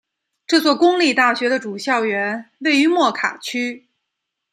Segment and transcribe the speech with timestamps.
[0.47, 3.87] 这所公立大学的主校园位于莫卡区。